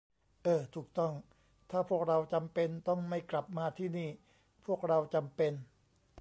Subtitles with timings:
[0.43, 1.13] เออ ถูกต้อง
[1.71, 4.09] ถ้าพวกเราจำเป็นต้องไม่กลับมาที่นี่
[4.65, 5.53] พวกเราจำเป็น